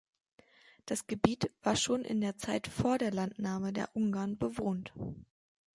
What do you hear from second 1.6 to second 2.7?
war schon in der Zeit